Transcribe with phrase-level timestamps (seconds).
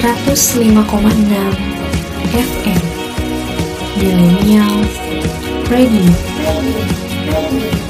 [0.00, 1.60] 105,6
[2.32, 2.80] FM
[4.00, 4.80] Millennial
[5.68, 6.08] Radio.
[7.28, 7.89] Millennials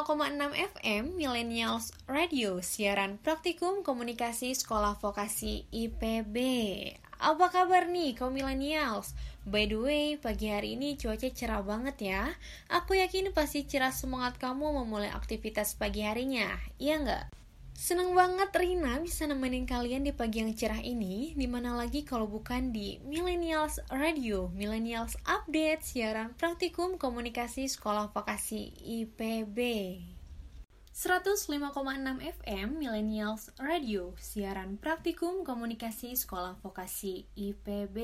[0.00, 6.36] 105,6 FM Millennials Radio Siaran Praktikum Komunikasi Sekolah Vokasi IPB
[7.20, 9.12] Apa kabar nih kaum millennials?
[9.44, 12.32] By the way, pagi hari ini cuaca cerah banget ya
[12.72, 16.48] Aku yakin pasti cerah semangat kamu memulai aktivitas pagi harinya
[16.80, 17.39] Iya nggak?
[17.80, 21.32] Seneng banget Rina bisa nemenin kalian di pagi yang cerah ini.
[21.32, 24.52] Di mana lagi kalau bukan di Millennials Radio.
[24.52, 29.56] Millennials Update Siaran Praktikum Komunikasi Sekolah Vokasi IPB
[30.92, 31.56] 105,6
[32.20, 34.12] FM Millennials Radio.
[34.20, 37.96] Siaran Praktikum Komunikasi Sekolah Vokasi IPB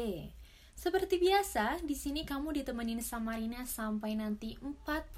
[0.76, 5.16] seperti biasa, di sini kamu ditemenin sama Rina sampai nanti 45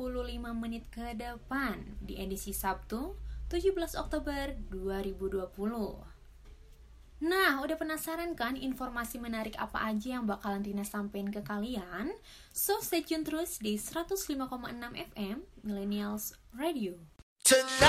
[0.55, 1.83] menit ke depan.
[1.99, 6.05] Di edisi Sabtu 17 Oktober 2020.
[7.19, 12.13] Nah, udah penasaran kan informasi menarik apa aja yang bakalan Rina sampein ke kalian?
[12.53, 14.39] So, stay tune terus di 105,6
[15.17, 16.95] FM Millennials Radio.
[17.43, 17.89] Tonight,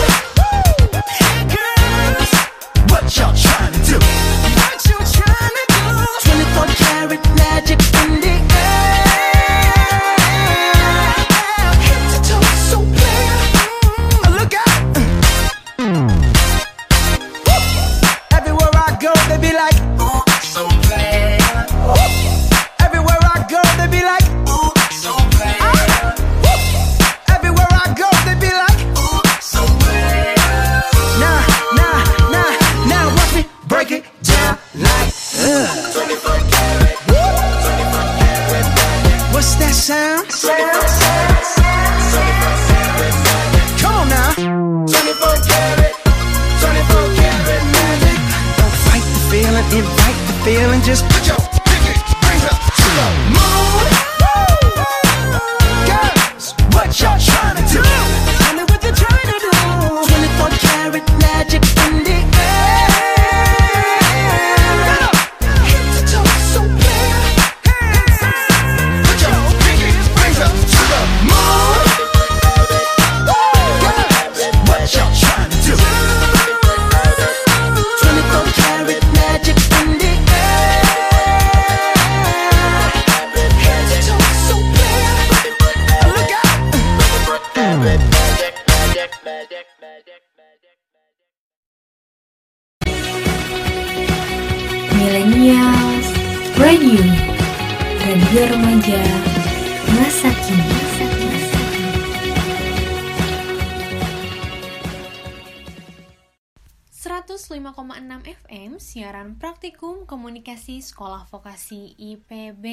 [109.01, 112.65] Siaran praktikum komunikasi sekolah vokasi IPB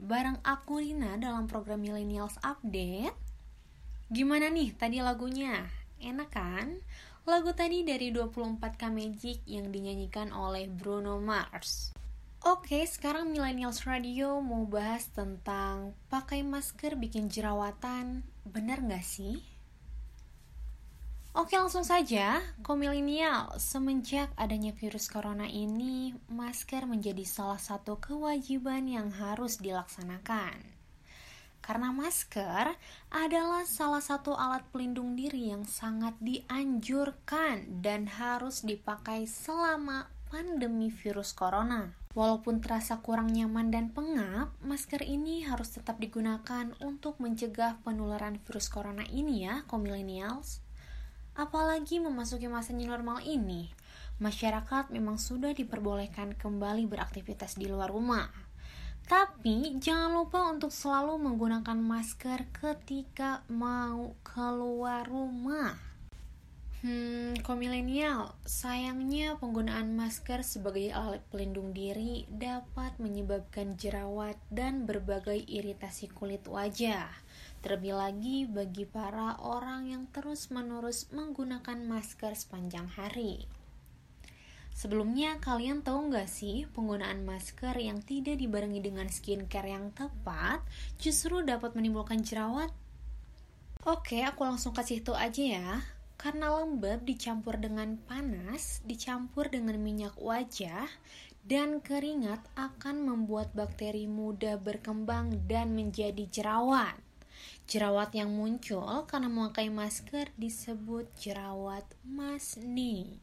[0.00, 3.12] bareng aku Rina dalam program Millennials Update.
[4.08, 5.68] Gimana nih tadi lagunya?
[6.00, 6.80] Enak kan?
[7.28, 11.92] Lagu tadi dari 24K Magic yang dinyanyikan oleh Bruno Mars.
[12.48, 18.24] Oke, sekarang Millennials Radio mau bahas tentang pakai masker bikin jerawatan.
[18.48, 19.44] Benar nggak sih?
[21.38, 29.14] Oke langsung saja, komilenial, semenjak adanya virus corona ini, masker menjadi salah satu kewajiban yang
[29.14, 30.58] harus dilaksanakan.
[31.62, 32.74] Karena masker
[33.14, 41.30] adalah salah satu alat pelindung diri yang sangat dianjurkan dan harus dipakai selama pandemi virus
[41.30, 41.94] corona.
[42.18, 48.66] Walaupun terasa kurang nyaman dan pengap, masker ini harus tetap digunakan untuk mencegah penularan virus
[48.66, 50.66] corona ini ya, komilenials.
[51.38, 53.70] Apalagi memasuki masa new normal ini,
[54.18, 58.26] masyarakat memang sudah diperbolehkan kembali beraktivitas di luar rumah.
[59.06, 65.78] Tapi jangan lupa untuk selalu menggunakan masker ketika mau keluar rumah.
[66.82, 76.10] Hmm, komilenial, sayangnya penggunaan masker sebagai alat pelindung diri dapat menyebabkan jerawat dan berbagai iritasi
[76.10, 77.06] kulit wajah.
[77.58, 83.50] Terlebih lagi bagi para orang yang terus-menerus menggunakan masker sepanjang hari.
[84.78, 90.62] Sebelumnya, kalian tahu nggak sih penggunaan masker yang tidak dibarengi dengan skincare yang tepat
[91.02, 92.70] justru dapat menimbulkan jerawat?
[93.82, 95.82] Oke, aku langsung kasih tahu aja ya.
[96.14, 100.86] Karena lembab dicampur dengan panas, dicampur dengan minyak wajah,
[101.42, 107.07] dan keringat akan membuat bakteri mudah berkembang dan menjadi jerawat.
[107.68, 113.20] Jerawat yang muncul karena memakai masker disebut jerawat masni.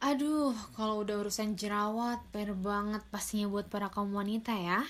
[0.00, 4.80] Aduh, kalau udah urusan jerawat, per banget pastinya buat para kaum wanita ya.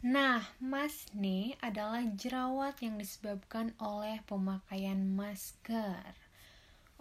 [0.00, 6.16] Nah, masne adalah jerawat yang disebabkan oleh pemakaian masker.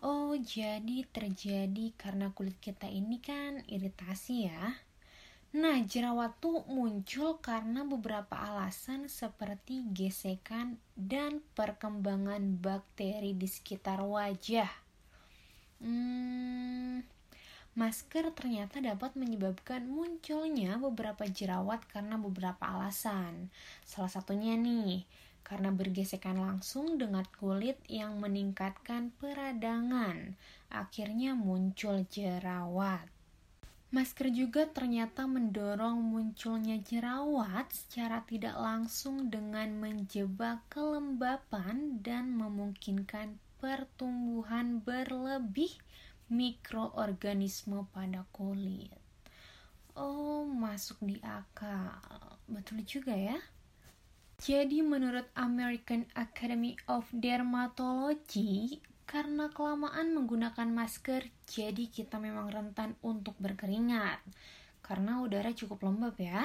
[0.03, 4.83] Oh, jadi terjadi karena kulit kita ini kan iritasi ya.
[5.57, 14.69] Nah, jerawat tuh muncul karena beberapa alasan seperti gesekan dan perkembangan bakteri di sekitar wajah.
[15.81, 17.01] Hmm,
[17.74, 23.50] masker ternyata dapat menyebabkan munculnya beberapa jerawat karena beberapa alasan.
[23.81, 25.10] Salah satunya nih,
[25.42, 30.38] karena bergesekan langsung dengan kulit yang meningkatkan peradangan,
[30.70, 33.16] akhirnya muncul jerawat.
[33.88, 44.84] Masker juga ternyata mendorong munculnya jerawat secara tidak langsung dengan menjebak kelembapan dan memungkinkan pertumbuhan
[44.84, 45.72] berlebih
[46.27, 48.91] mikroorganisme pada kulit.
[49.96, 51.96] Oh, masuk di akal.
[52.51, 53.39] Betul juga ya.
[54.38, 63.39] Jadi menurut American Academy of Dermatology, karena kelamaan menggunakan masker, jadi kita memang rentan untuk
[63.39, 64.19] berkeringat.
[64.83, 66.43] Karena udara cukup lembab ya.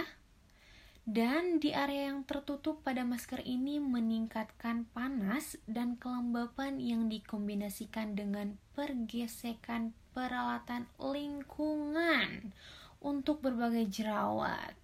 [1.02, 8.54] Dan di area yang tertutup pada masker ini meningkatkan panas dan kelembapan yang dikombinasikan dengan
[8.78, 12.54] pergesekan peralatan lingkungan
[13.02, 14.78] untuk berbagai jerawat.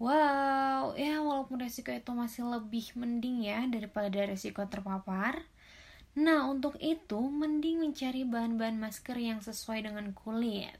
[0.00, 5.44] Wow, ya walaupun resiko itu masih lebih mending ya daripada resiko terpapar,
[6.12, 10.76] Nah, untuk itu mending mencari bahan-bahan masker yang sesuai dengan kulit.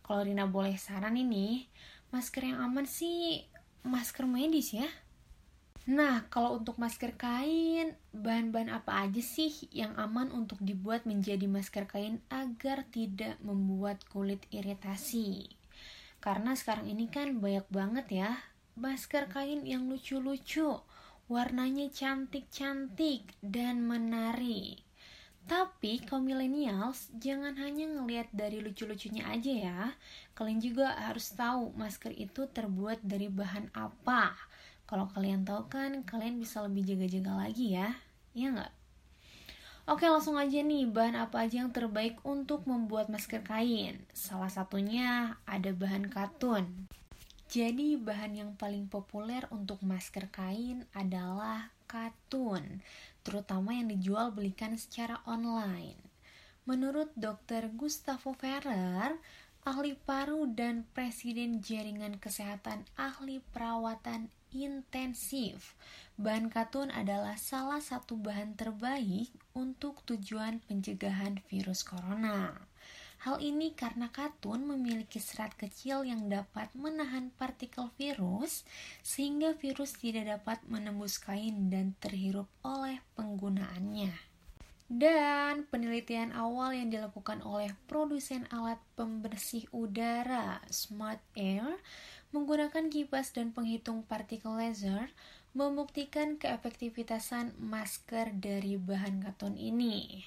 [0.00, 1.68] Kalau Rina boleh saran ini,
[2.08, 3.44] masker yang aman sih
[3.84, 4.88] masker medis ya.
[5.92, 11.90] Nah, kalau untuk masker kain, bahan-bahan apa aja sih yang aman untuk dibuat menjadi masker
[11.90, 15.52] kain agar tidak membuat kulit iritasi?
[16.22, 18.30] Karena sekarang ini kan banyak banget ya
[18.78, 20.80] masker kain yang lucu-lucu
[21.26, 24.82] warnanya cantik-cantik dan menarik.
[25.42, 29.80] Tapi kaum millennials jangan hanya ngelihat dari lucu-lucunya aja ya.
[30.38, 34.34] Kalian juga harus tahu masker itu terbuat dari bahan apa.
[34.86, 37.90] Kalau kalian tahu kan, kalian bisa lebih jaga-jaga lagi ya.
[38.38, 38.72] Iya nggak?
[39.82, 45.34] Oke langsung aja nih bahan apa aja yang terbaik untuk membuat masker kain Salah satunya
[45.42, 46.86] ada bahan katun
[47.52, 52.80] jadi bahan yang paling populer untuk masker kain adalah katun,
[53.20, 56.00] terutama yang dijual belikan secara online.
[56.64, 57.68] Menurut Dr.
[57.76, 59.20] Gustavo Ferrer,
[59.68, 65.76] ahli paru dan presiden jaringan kesehatan ahli perawatan intensif.
[66.16, 72.71] Bahan katun adalah salah satu bahan terbaik untuk tujuan pencegahan virus corona.
[73.22, 78.66] Hal ini karena katun memiliki serat kecil yang dapat menahan partikel virus,
[78.98, 84.10] sehingga virus tidak dapat menembus kain dan terhirup oleh penggunaannya.
[84.90, 91.78] Dan penelitian awal yang dilakukan oleh produsen alat pembersih udara Smart Air
[92.34, 95.14] menggunakan kipas dan penghitung partikel laser
[95.54, 100.26] membuktikan keefektivitasan masker dari bahan katun ini.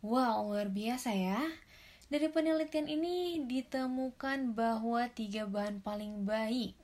[0.00, 1.44] Wow, luar biasa ya!
[2.12, 6.76] Dari penelitian ini ditemukan bahwa tiga bahan paling baik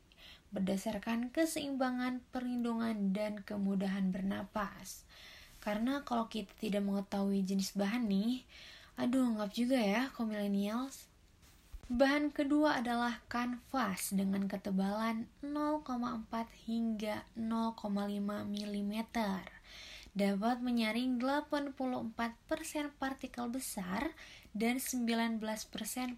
[0.50, 5.04] berdasarkan keseimbangan perlindungan dan kemudahan bernapas.
[5.60, 8.48] Karena kalau kita tidak mengetahui jenis bahan nih,
[8.96, 11.04] aduh ngap juga ya kaum millennials.
[11.90, 15.84] Bahan kedua adalah kanvas dengan ketebalan 0,4
[16.64, 18.94] hingga 0,5 mm
[20.10, 24.10] dapat menyaring 84% partikel besar
[24.50, 25.38] dan 19%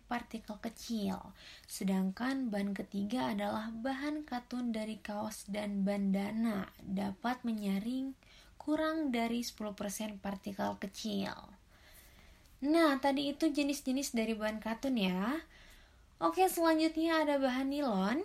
[0.08, 1.20] partikel kecil.
[1.68, 8.16] Sedangkan bahan ketiga adalah bahan katun dari kaos dan bandana dapat menyaring
[8.56, 9.76] kurang dari 10%
[10.22, 11.34] partikel kecil.
[12.62, 15.42] Nah, tadi itu jenis-jenis dari bahan katun ya.
[16.22, 18.22] Oke, selanjutnya ada bahan nilon.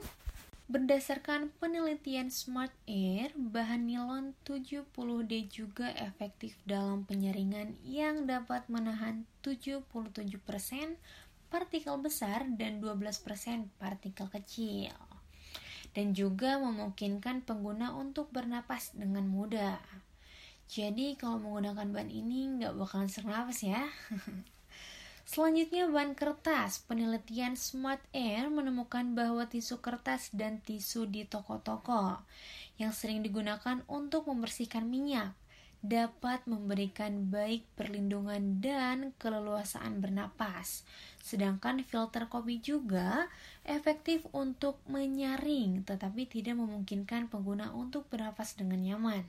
[0.67, 9.87] Berdasarkan penelitian Smart Air, bahan nilon 70D juga efektif dalam penyaringan yang dapat menahan 77%
[11.47, 12.99] partikel besar dan 12%
[13.79, 14.91] partikel kecil.
[15.95, 19.79] Dan juga memungkinkan pengguna untuk bernapas dengan mudah.
[20.67, 23.87] Jadi kalau menggunakan bahan ini nggak bakalan sesak ya.
[25.27, 26.87] Selanjutnya bahan kertas.
[26.87, 32.23] Penelitian Smart Air menemukan bahwa tisu kertas dan tisu di toko-toko
[32.79, 35.35] yang sering digunakan untuk membersihkan minyak
[35.83, 40.87] dapat memberikan baik perlindungan dan keleluasaan bernapas.
[41.19, 43.27] Sedangkan filter kopi juga
[43.67, 49.27] efektif untuk menyaring tetapi tidak memungkinkan pengguna untuk bernapas dengan nyaman.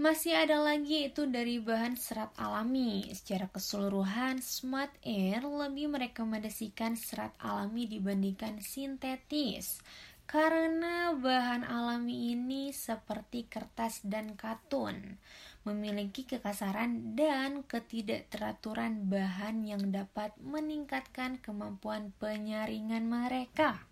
[0.00, 3.12] Masih ada lagi itu dari bahan serat alami.
[3.12, 9.84] Secara keseluruhan, Smart Air lebih merekomendasikan serat alami dibandingkan sintetis.
[10.24, 15.20] Karena bahan alami ini seperti kertas dan katun,
[15.68, 23.91] memiliki kekasaran dan ketidakteraturan bahan yang dapat meningkatkan kemampuan penyaringan mereka.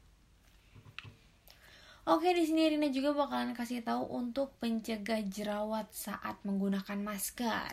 [2.10, 7.70] Oke, di sini Rina juga bakalan kasih tahu untuk pencegah jerawat saat menggunakan masker.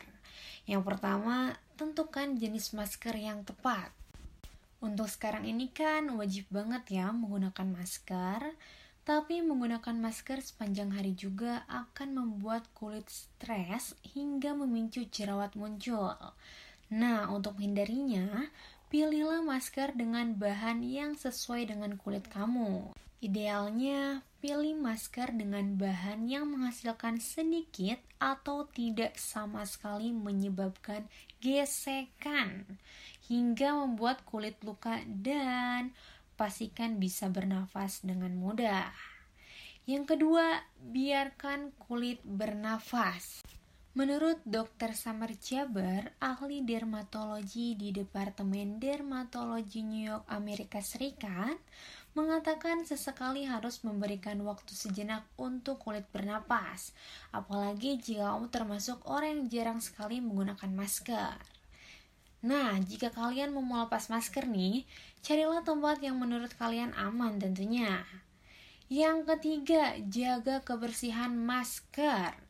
[0.70, 3.90] Yang pertama, tentukan jenis masker yang tepat.
[4.78, 8.54] Untuk sekarang ini kan wajib banget ya menggunakan masker,
[9.02, 16.14] tapi menggunakan masker sepanjang hari juga akan membuat kulit stres hingga memicu jerawat muncul.
[16.94, 18.54] Nah, untuk menghindarinya,
[18.94, 22.94] pilihlah masker dengan bahan yang sesuai dengan kulit kamu.
[23.18, 31.10] Idealnya, pilih masker dengan bahan yang menghasilkan sedikit atau tidak sama sekali menyebabkan
[31.42, 32.66] gesekan
[33.26, 35.92] hingga membuat kulit luka dan
[36.38, 38.94] pastikan bisa bernafas dengan mudah.
[39.90, 43.42] Yang kedua, biarkan kulit bernafas.
[43.98, 44.94] Menurut Dr.
[44.94, 51.58] Samar Jabar, ahli dermatologi di Departemen Dermatologi New York, Amerika Serikat,
[52.18, 56.98] mengatakan sesekali harus memberikan waktu sejenak untuk kulit bernapas,
[57.30, 61.38] apalagi jika kamu termasuk orang yang jarang sekali menggunakan masker.
[62.42, 64.90] Nah, jika kalian mau melepas masker nih,
[65.22, 68.02] carilah tempat yang menurut kalian aman tentunya.
[68.90, 72.47] Yang ketiga, jaga kebersihan masker.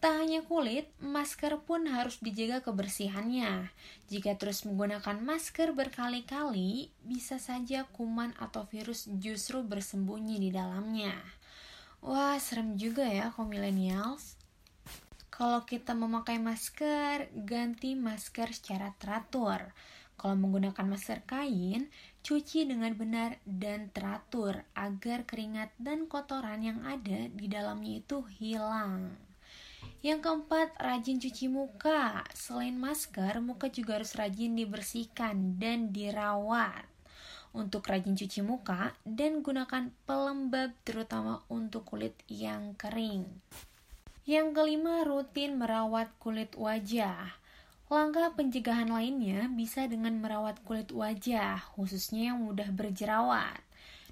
[0.00, 3.68] Tak hanya kulit, masker pun harus dijaga kebersihannya.
[4.08, 11.12] Jika terus menggunakan masker berkali-kali, bisa saja kuman atau virus justru bersembunyi di dalamnya.
[12.00, 14.40] Wah, serem juga ya kaum millennials.
[15.28, 19.68] Kalau kita memakai masker, ganti masker secara teratur.
[20.16, 21.92] Kalau menggunakan masker kain,
[22.24, 29.28] cuci dengan benar dan teratur agar keringat dan kotoran yang ada di dalamnya itu hilang.
[30.00, 32.24] Yang keempat, rajin cuci muka.
[32.32, 36.88] Selain masker, muka juga harus rajin dibersihkan dan dirawat.
[37.52, 43.28] Untuk rajin cuci muka dan gunakan pelembab terutama untuk kulit yang kering.
[44.24, 47.36] Yang kelima, rutin merawat kulit wajah.
[47.92, 53.60] Langkah pencegahan lainnya bisa dengan merawat kulit wajah, khususnya yang mudah berjerawat.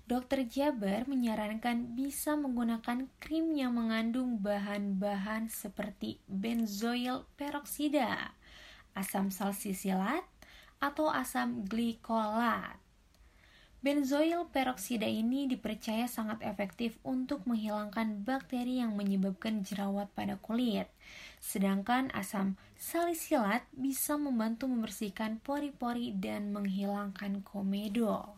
[0.08, 8.32] Dokter Jabar menyarankan bisa menggunakan krim yang mengandung bahan-bahan seperti benzoil peroksida,
[8.96, 10.24] asam salsisilat,
[10.80, 12.80] atau asam glikolat.
[13.84, 20.88] Benzoil peroksida ini dipercaya sangat efektif untuk menghilangkan bakteri yang menyebabkan jerawat pada kulit.
[21.36, 28.37] Sedangkan asam salisilat bisa membantu membersihkan pori-pori dan menghilangkan komedo.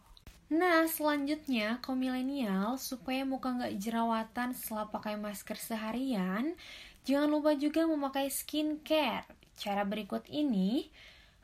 [0.50, 6.58] Nah, selanjutnya, kaum milenial, supaya muka nggak jerawatan setelah pakai masker seharian,
[7.06, 9.30] jangan lupa juga memakai skincare.
[9.54, 10.90] Cara berikut ini,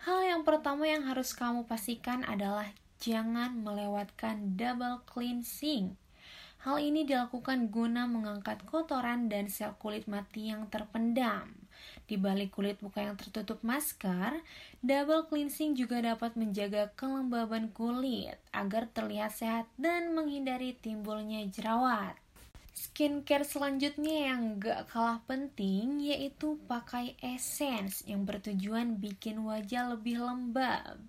[0.02, 2.66] hal yang pertama yang harus kamu pastikan adalah
[2.98, 5.94] jangan melewatkan double cleansing.
[6.66, 11.65] Hal ini dilakukan guna mengangkat kotoran dan sel kulit mati yang terpendam.
[12.06, 14.38] Di balik kulit muka yang tertutup masker,
[14.78, 22.14] double cleansing juga dapat menjaga kelembaban kulit agar terlihat sehat dan menghindari timbulnya jerawat.
[22.76, 31.00] Skincare selanjutnya yang gak kalah penting yaitu pakai essence yang bertujuan bikin wajah lebih lembab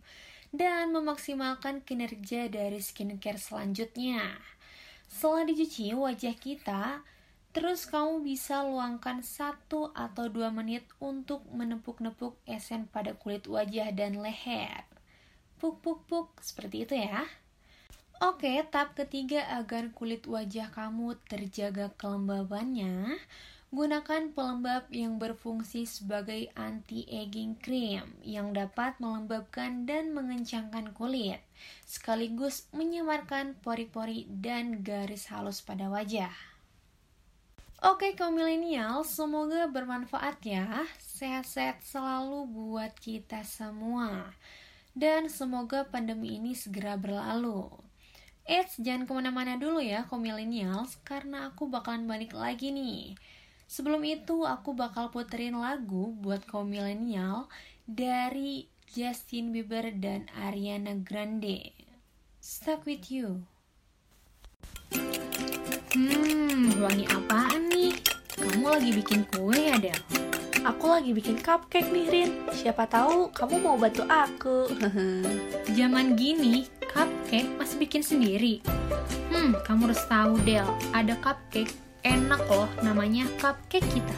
[0.50, 4.40] dan memaksimalkan kinerja dari skincare selanjutnya.
[5.12, 7.04] Setelah dicuci wajah kita,
[7.58, 9.66] terus kamu bisa luangkan 1
[9.98, 14.86] atau 2 menit untuk menepuk-nepuk esen pada kulit wajah dan leher.
[15.58, 17.26] Puk puk puk, seperti itu ya.
[18.22, 23.18] Oke, tahap ketiga agar kulit wajah kamu terjaga kelembabannya,
[23.68, 31.44] Gunakan pelembab yang berfungsi sebagai anti-aging cream yang dapat melembabkan dan mengencangkan kulit,
[31.84, 36.47] sekaligus menyamarkan pori-pori dan garis halus pada wajah.
[37.78, 40.82] Oke kaum milenial, semoga bermanfaat ya.
[40.98, 44.34] Sehat-sehat selalu buat kita semua.
[44.98, 47.70] Dan semoga pandemi ini segera berlalu.
[48.50, 53.14] Eits, jangan ke mana-mana dulu ya kaum milenials, karena aku bakalan balik lagi nih.
[53.70, 57.46] Sebelum itu aku bakal puterin lagu buat kaum milenial
[57.86, 61.78] dari Justin Bieber dan Ariana Grande.
[62.42, 63.46] Stuck with you.
[65.98, 67.98] Hmm, wangi apaan nih?
[68.38, 69.98] Kamu lagi bikin kue ya, Del?
[70.62, 72.30] Aku lagi bikin cupcake nih, Rin.
[72.54, 74.70] Siapa tahu kamu mau bantu aku.
[75.78, 78.62] Zaman gini, cupcake masih bikin sendiri.
[79.34, 80.70] Hmm, kamu harus tahu, Del.
[80.94, 81.74] Ada cupcake
[82.06, 84.18] enak loh namanya cupcake kita.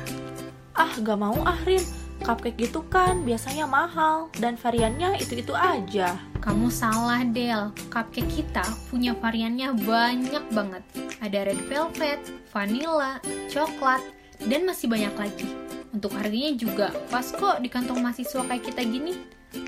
[0.76, 1.99] Ah, gak mau ah Rin.
[2.20, 6.20] Cupcake gitu kan biasanya mahal dan variannya itu-itu aja.
[6.40, 10.84] Kamu salah Del, cupcake kita punya variannya banyak banget.
[11.20, 12.20] Ada red velvet,
[12.52, 13.20] vanilla,
[13.52, 14.00] coklat,
[14.48, 15.48] dan masih banyak lagi.
[15.90, 19.16] Untuk harganya juga pas kok di kantong mahasiswa kayak kita gini.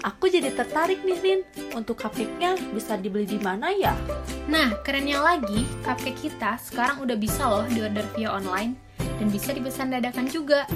[0.06, 1.40] Aku jadi tertarik nih Rin,
[1.74, 3.98] untuk cupcake-nya bisa dibeli di mana ya?
[4.46, 8.78] Nah, kerennya lagi, cupcake kita sekarang udah bisa loh diorder via online
[9.18, 10.70] dan bisa dipesan dadakan juga.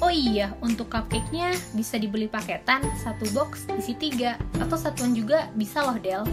[0.00, 5.84] Oh iya, untuk cupcake-nya bisa dibeli paketan, satu box isi tiga, atau satuan juga bisa
[5.84, 6.24] loh Del.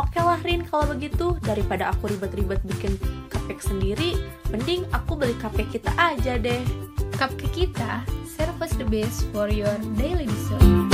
[0.00, 2.96] Oke lah Rin, kalau begitu daripada aku ribet-ribet bikin
[3.28, 4.16] cupcake sendiri,
[4.48, 6.64] mending aku beli cupcake kita aja deh.
[7.16, 10.85] Cupcake kita, service the best for your daily dessert.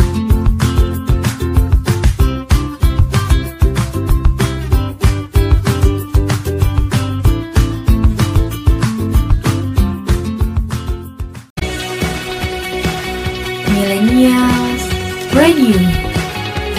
[15.52, 15.76] Radio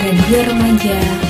[0.01, 1.22] Radio Remaja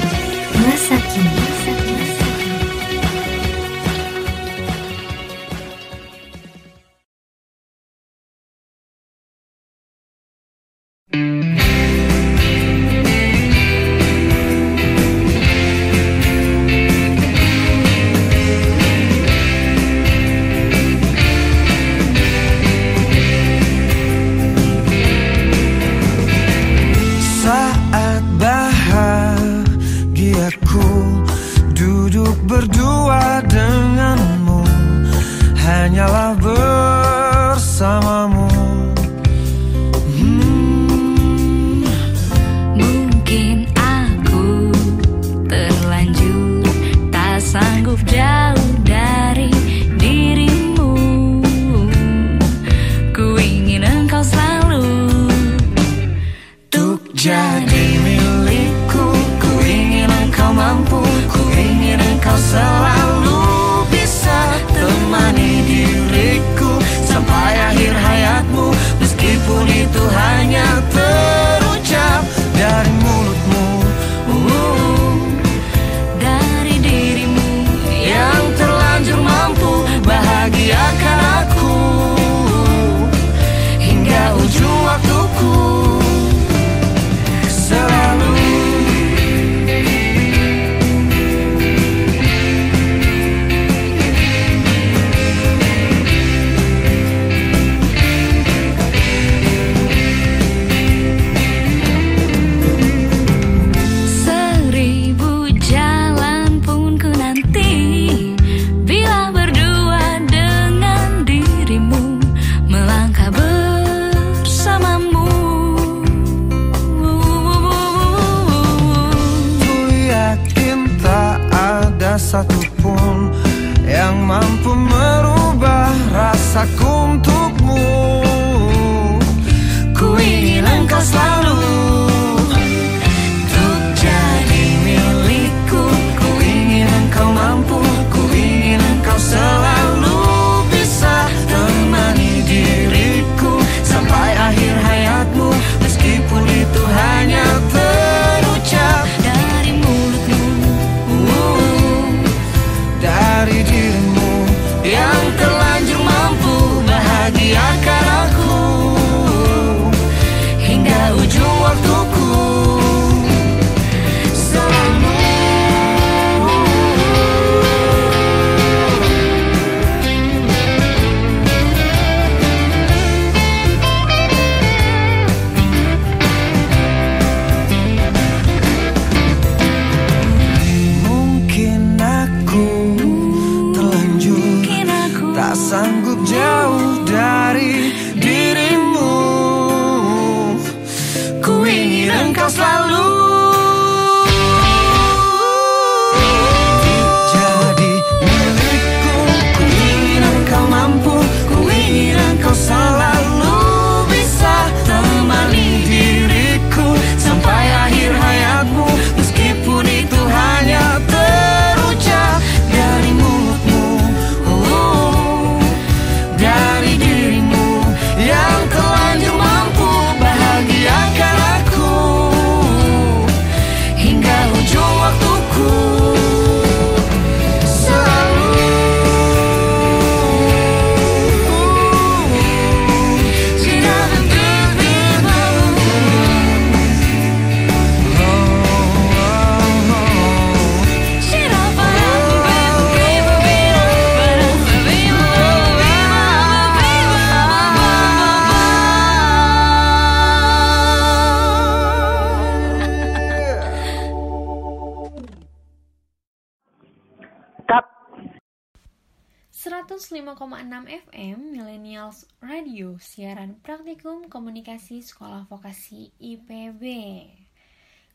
[260.13, 266.85] 105,6 FM Millennials Radio Siaran Praktikum Komunikasi Sekolah Vokasi IPB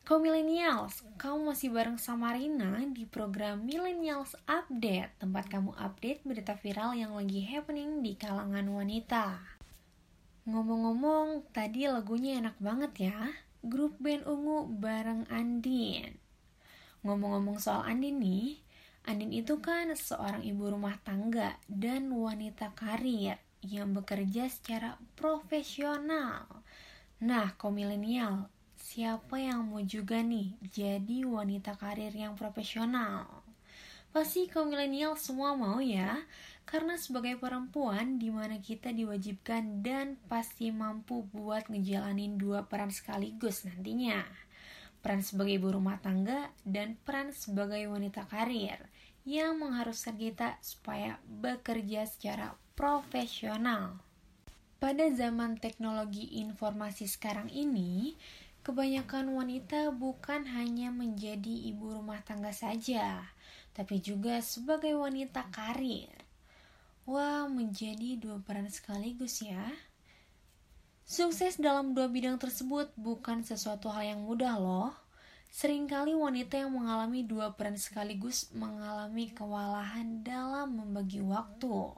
[0.07, 6.55] Kaum Millennials, kamu masih bareng sama Rina di program Millennials Update Tempat kamu update berita
[6.55, 9.35] viral yang lagi happening di kalangan wanita.
[10.47, 13.19] Ngomong-ngomong, tadi lagunya enak banget ya.
[13.59, 16.15] Grup band ungu bareng Andin.
[17.03, 18.63] Ngomong-ngomong soal Andin nih,
[19.09, 26.45] Andin itu kan seorang ibu rumah tangga dan wanita karir yang bekerja secara profesional.
[27.17, 33.25] Nah, kaum milenial, siapa yang mau juga nih jadi wanita karir yang profesional?
[34.13, 36.21] Pasti kaum milenial semua mau ya,
[36.69, 43.65] karena sebagai perempuan di mana kita diwajibkan dan pasti mampu buat ngejalanin dua peran sekaligus
[43.65, 44.21] nantinya
[44.99, 48.79] peran sebagai ibu rumah tangga dan peran sebagai wanita karir
[49.29, 54.01] yang mengharuskan kita supaya bekerja secara profesional.
[54.81, 58.17] Pada zaman teknologi informasi sekarang ini,
[58.65, 63.29] kebanyakan wanita bukan hanya menjadi ibu rumah tangga saja,
[63.77, 66.09] tapi juga sebagai wanita karir.
[67.05, 69.69] Wah, menjadi dua peran sekaligus ya.
[71.05, 75.08] Sukses dalam dua bidang tersebut bukan sesuatu hal yang mudah loh.
[75.49, 81.89] Seringkali wanita yang mengalami dua peran sekaligus mengalami kewalahan dalam membagi waktu.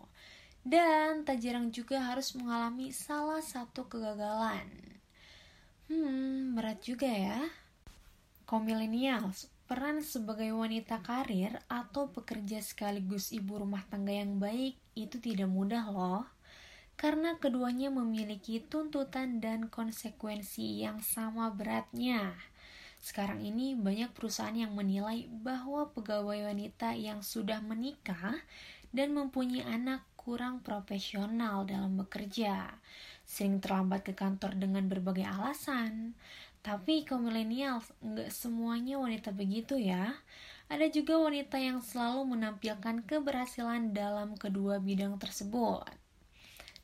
[0.64, 4.72] Dan tak jarang juga harus mengalami salah satu kegagalan.
[5.92, 7.44] Hmm, berat juga ya.
[8.48, 15.20] Kaum millennials, peran sebagai wanita karir atau pekerja sekaligus ibu rumah tangga yang baik itu
[15.20, 16.24] tidak mudah loh
[17.02, 22.38] karena keduanya memiliki tuntutan dan konsekuensi yang sama beratnya.
[23.02, 28.38] Sekarang ini banyak perusahaan yang menilai bahwa pegawai wanita yang sudah menikah
[28.94, 32.78] dan mempunyai anak kurang profesional dalam bekerja,
[33.26, 36.14] sering terlambat ke kantor dengan berbagai alasan.
[36.62, 40.14] Tapi kaum milenial nggak semuanya wanita begitu ya.
[40.70, 45.90] Ada juga wanita yang selalu menampilkan keberhasilan dalam kedua bidang tersebut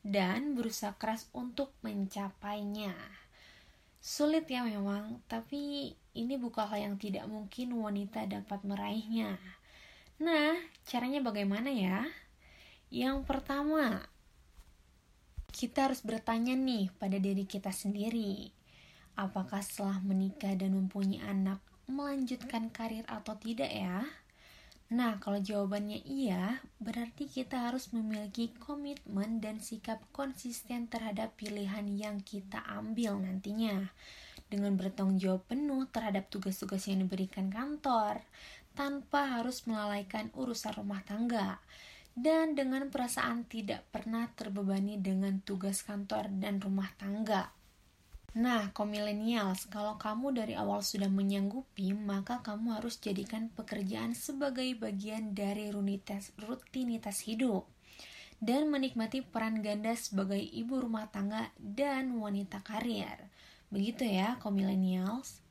[0.02, 2.98] dan berusaha keras untuk mencapainya.
[4.00, 9.38] Sulit ya memang, tapi ini bukan hal yang tidak mungkin wanita dapat meraihnya.
[10.18, 10.58] Nah,
[10.90, 12.10] caranya bagaimana ya?
[12.90, 14.02] Yang pertama,
[15.54, 18.50] kita harus bertanya nih pada diri kita sendiri.
[19.14, 24.06] Apakah setelah menikah dan mempunyai anak melanjutkan karir atau tidak ya?
[24.88, 32.24] Nah, kalau jawabannya iya, berarti kita harus memiliki komitmen dan sikap konsisten terhadap pilihan yang
[32.24, 33.92] kita ambil nantinya.
[34.48, 38.24] Dengan bertanggung jawab penuh terhadap tugas-tugas yang diberikan kantor,
[38.72, 41.60] tanpa harus melalaikan urusan rumah tangga,
[42.16, 47.52] dan dengan perasaan tidak pernah terbebani dengan tugas kantor dan rumah tangga.
[48.38, 55.34] Nah, komilenials, kalau kamu dari awal sudah menyanggupi, maka kamu harus jadikan pekerjaan sebagai bagian
[55.34, 57.66] dari rutinitas, rutinitas hidup
[58.38, 63.18] dan menikmati peran ganda sebagai ibu rumah tangga dan wanita karir.
[63.74, 65.44] Begitu ya, komilenials.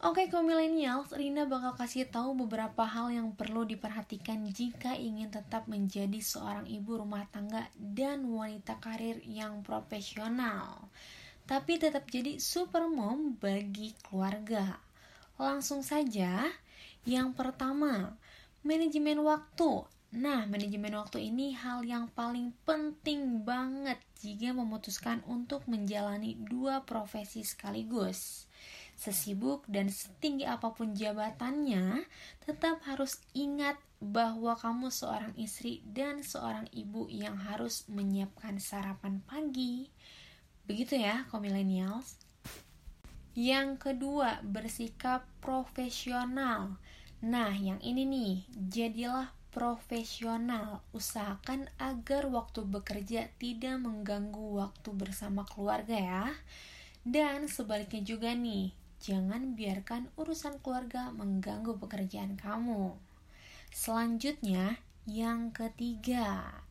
[0.00, 6.24] Oke, komilenials, Rina bakal kasih tahu beberapa hal yang perlu diperhatikan jika ingin tetap menjadi
[6.24, 10.88] seorang ibu rumah tangga dan wanita karir yang profesional
[11.50, 14.78] tapi tetap jadi super mom bagi keluarga.
[15.34, 16.46] Langsung saja,
[17.02, 18.14] yang pertama,
[18.62, 19.82] manajemen waktu.
[20.10, 27.46] Nah, manajemen waktu ini hal yang paling penting banget jika memutuskan untuk menjalani dua profesi
[27.46, 28.50] sekaligus.
[28.98, 32.04] Sesibuk dan setinggi apa pun jabatannya,
[32.42, 39.88] tetap harus ingat bahwa kamu seorang istri dan seorang ibu yang harus menyiapkan sarapan pagi,
[40.70, 42.14] Begitu ya, komilenials.
[43.34, 46.78] Yang kedua, bersikap profesional.
[47.26, 48.34] Nah, yang ini nih,
[48.70, 50.82] jadilah profesional.
[50.94, 56.26] Usahakan agar waktu bekerja tidak mengganggu waktu bersama keluarga ya.
[57.02, 58.70] Dan sebaliknya juga nih,
[59.02, 62.94] jangan biarkan urusan keluarga mengganggu pekerjaan kamu.
[63.70, 66.62] Selanjutnya, yang ketiga,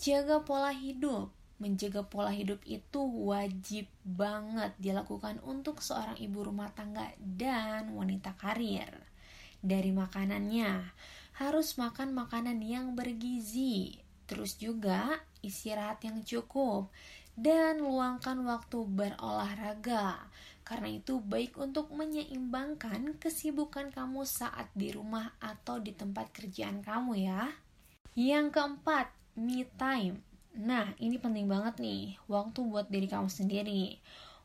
[0.00, 1.32] jaga pola hidup.
[1.54, 8.90] Menjaga pola hidup itu wajib banget dilakukan untuk seorang ibu rumah tangga dan wanita karir.
[9.64, 10.82] Dari makanannya,
[11.34, 16.90] harus makan makanan yang bergizi, terus juga istirahat yang cukup,
[17.34, 20.30] dan luangkan waktu berolahraga.
[20.64, 27.28] Karena itu baik untuk menyeimbangkan kesibukan kamu saat di rumah atau di tempat kerjaan kamu
[27.28, 27.52] ya.
[28.16, 33.98] Yang keempat, me time Nah, ini penting banget nih, waktu buat diri kamu sendiri.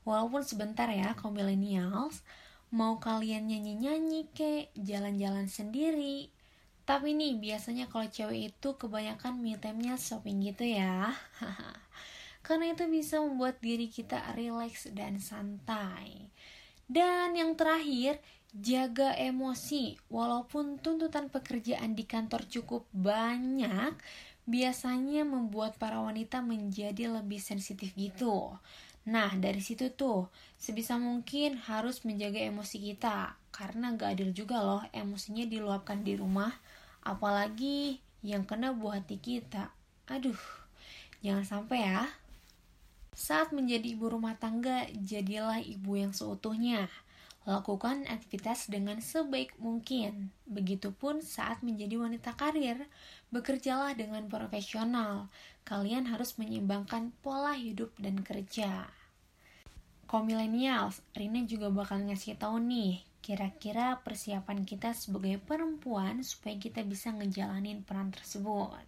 [0.09, 2.25] Walaupun sebentar ya, kaum millennials,
[2.73, 6.33] mau kalian nyanyi-nyanyi kek, jalan-jalan sendiri.
[6.89, 11.13] Tapi nih, biasanya kalau cewek itu kebanyakan me time-nya shopping gitu ya.
[12.45, 16.33] Karena itu bisa membuat diri kita rileks dan santai.
[16.89, 18.17] Dan yang terakhir,
[18.57, 20.01] jaga emosi.
[20.09, 23.93] Walaupun tuntutan pekerjaan di kantor cukup banyak,
[24.49, 28.57] biasanya membuat para wanita menjadi lebih sensitif gitu.
[29.05, 30.25] Nah, dari situ tuh,
[30.57, 36.51] sebisa mungkin harus menjaga emosi kita, karena gak adil juga loh emosinya diluapkan di rumah,
[37.03, 39.71] apalagi yang kena buah hati kita.
[40.11, 40.39] Aduh,
[41.23, 42.07] jangan sampai ya.
[43.15, 46.87] Saat menjadi ibu rumah tangga, jadilah ibu yang seutuhnya.
[47.47, 50.29] Lakukan aktivitas dengan sebaik mungkin.
[50.45, 52.85] Begitupun saat menjadi wanita karir,
[53.33, 55.27] bekerjalah dengan profesional.
[55.67, 58.87] Kalian harus menyeimbangkan pola hidup dan kerja.
[60.09, 67.11] Komilenials, Rina juga bakal ngasih tahu nih, kira-kira persiapan kita sebagai perempuan supaya kita bisa
[67.13, 68.83] ngejalanin peran tersebut.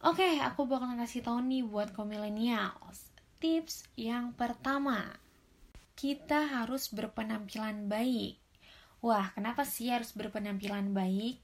[0.00, 3.12] Oke, aku bakal ngasih tahu nih buat komilenials.
[3.36, 5.12] Tips yang pertama,
[5.92, 8.40] kita harus berpenampilan baik.
[9.04, 11.40] Wah, kenapa sih harus berpenampilan baik?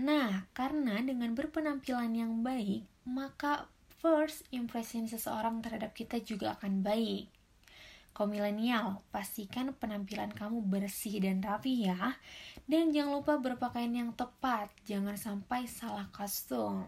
[0.00, 3.70] Nah, karena dengan berpenampilan yang baik, maka
[4.04, 7.32] first impression seseorang terhadap kita juga akan baik.
[8.14, 12.14] Kaum milenial, pastikan penampilan kamu bersih dan rapi ya.
[12.70, 16.86] Dan jangan lupa berpakaian yang tepat, jangan sampai salah kostum.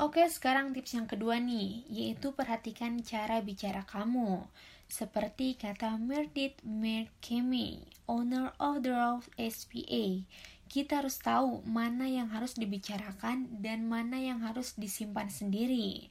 [0.00, 4.48] Oke, sekarang tips yang kedua nih, yaitu perhatikan cara bicara kamu.
[4.88, 10.24] Seperti kata Merdit Merkemi, owner of the Rose SPA,
[10.66, 16.10] kita harus tahu mana yang harus dibicarakan dan mana yang harus disimpan sendiri.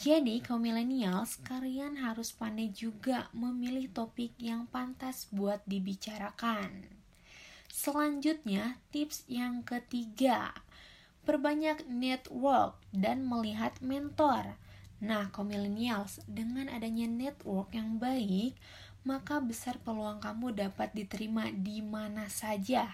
[0.00, 6.88] Jadi, kaum millennials, kalian harus pandai juga memilih topik yang pantas buat dibicarakan.
[7.68, 10.56] Selanjutnya, tips yang ketiga,
[11.28, 14.56] perbanyak network dan melihat mentor.
[15.04, 18.56] Nah, kaum millennials, dengan adanya network yang baik,
[19.04, 22.88] maka besar peluang kamu dapat diterima di mana saja.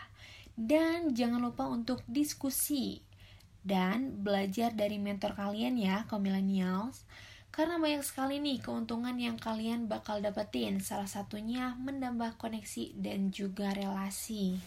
[0.58, 3.05] Dan jangan lupa untuk diskusi
[3.66, 7.02] dan belajar dari mentor kalian ya, kaum millennials.
[7.50, 10.78] Karena banyak sekali nih keuntungan yang kalian bakal dapetin.
[10.78, 14.60] Salah satunya menambah koneksi dan juga relasi.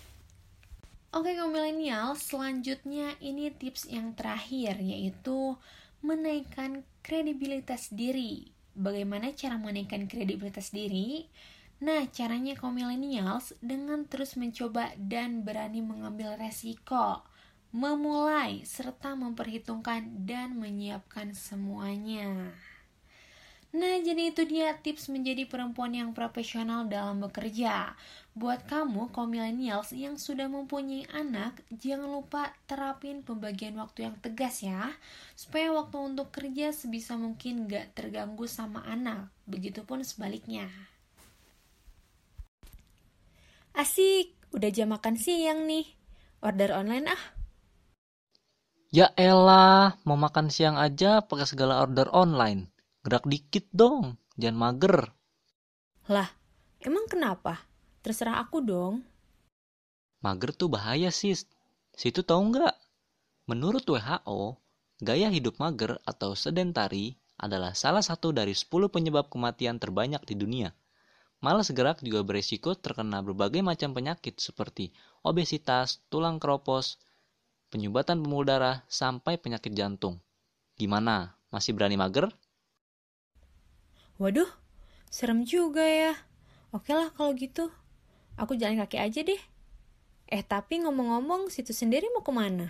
[1.10, 5.58] Oke kaum milenial, selanjutnya ini tips yang terakhir yaitu
[6.06, 8.54] menaikkan kredibilitas diri.
[8.78, 11.26] Bagaimana cara menaikkan kredibilitas diri?
[11.80, 17.24] Nah, caranya kaum millennials dengan terus mencoba dan berani mengambil resiko,
[17.70, 22.54] memulai serta memperhitungkan dan menyiapkan semuanya.
[23.70, 27.94] Nah, jadi itu dia tips menjadi perempuan yang profesional dalam bekerja.
[28.34, 34.66] Buat kamu, kaum millennials yang sudah mempunyai anak, jangan lupa terapin pembagian waktu yang tegas
[34.66, 34.90] ya,
[35.38, 39.30] supaya waktu untuk kerja sebisa mungkin gak terganggu sama anak.
[39.46, 40.66] Begitupun sebaliknya.
[43.78, 45.94] Asik, udah jam makan siang nih.
[46.42, 47.39] Order online ah.
[48.90, 52.74] Ya elah, mau makan siang aja pakai segala order online.
[53.06, 55.14] Gerak dikit dong, jangan mager.
[56.10, 56.26] Lah,
[56.82, 57.70] emang kenapa?
[58.02, 59.06] Terserah aku dong.
[60.26, 61.46] Mager tuh bahaya sis.
[61.94, 62.74] Situ tahu nggak?
[63.46, 64.58] Menurut WHO,
[65.06, 70.74] gaya hidup mager atau sedentari adalah salah satu dari 10 penyebab kematian terbanyak di dunia.
[71.46, 74.90] Malas gerak juga beresiko terkena berbagai macam penyakit seperti
[75.22, 76.98] obesitas, tulang keropos,
[77.70, 80.18] penyumbatan pembuluh darah, sampai penyakit jantung.
[80.76, 81.38] Gimana?
[81.50, 82.30] Masih berani mager?
[84.20, 84.50] Waduh,
[85.10, 86.14] serem juga ya.
[86.70, 87.74] Oke lah kalau gitu.
[88.38, 89.42] Aku jalan kaki aja deh.
[90.30, 92.70] Eh tapi ngomong-ngomong, situ sendiri mau ke mana?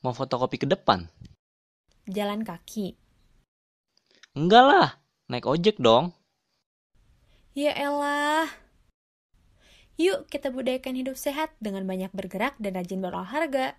[0.00, 1.10] Mau fotokopi ke depan?
[2.06, 2.94] Jalan kaki.
[4.32, 4.88] Enggak lah,
[5.26, 6.14] naik ojek dong.
[7.52, 8.46] Ya elah.
[10.00, 13.76] Yuk kita budayakan hidup sehat dengan banyak bergerak dan rajin berolahraga.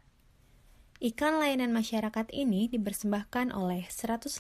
[1.02, 4.38] Iklan layanan masyarakat ini dipersembahkan oleh 105,6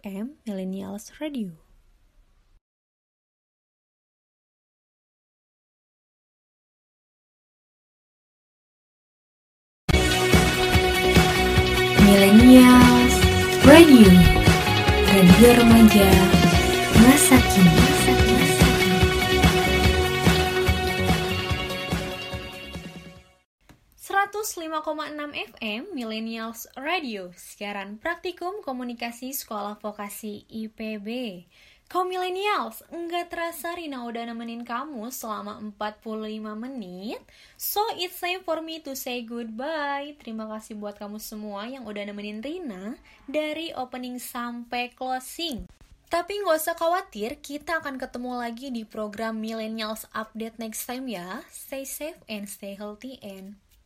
[0.00, 1.60] FM Millennials Radio.
[12.00, 13.14] Millennials
[13.68, 14.08] Radio
[15.12, 16.37] Radio Remaja
[24.48, 25.12] 105,6
[25.52, 31.44] FM Millennials Radio Siaran praktikum komunikasi sekolah vokasi IPB
[31.84, 37.20] Kaum millennials, enggak terasa Rina udah nemenin kamu selama 45 menit.
[37.60, 40.16] So it's time for me to say goodbye.
[40.16, 42.96] Terima kasih buat kamu semua yang udah nemenin Rina
[43.28, 45.68] Dari opening sampai closing.
[46.08, 51.44] Tapi nggak usah khawatir, kita akan ketemu lagi di program Millennials Update next time ya.
[51.52, 53.60] Stay safe and stay healthy and